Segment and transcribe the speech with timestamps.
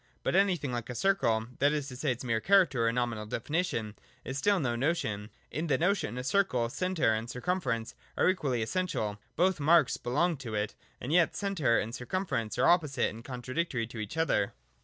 [0.23, 3.93] But anything like a circle (that is to say its mere character or nominal definition)
[4.25, 5.29] is still no notion.
[5.51, 9.97] In the notion of a circle, centre and circumference are equally essen tial; both marks
[9.97, 14.53] belong to it: and yet centre and circumference are opposite and contradictory to each other.